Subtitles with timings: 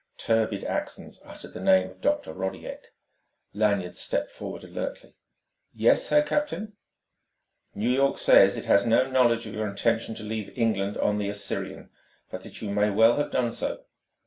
[0.17, 2.33] Turbid accents uttered the name of Dr.
[2.33, 2.87] Rodiek.
[3.53, 5.13] Lanyard stepped forward alertly.
[5.75, 6.73] "Yes, Herr Captain?"
[7.75, 11.29] "New York says it had no knowledge of your intention to leave England on the
[11.29, 11.91] Assyrian,
[12.31, 13.85] but that you may well have done so.